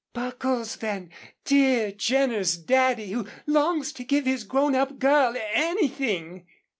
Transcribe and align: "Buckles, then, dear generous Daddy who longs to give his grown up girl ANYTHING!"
"Buckles, 0.13 0.77
then, 0.77 1.11
dear 1.45 1.91
generous 1.91 2.57
Daddy 2.57 3.11
who 3.11 3.27
longs 3.45 3.93
to 3.93 4.03
give 4.03 4.25
his 4.25 4.43
grown 4.43 4.73
up 4.73 4.97
girl 4.97 5.35
ANYTHING!" 5.53 6.47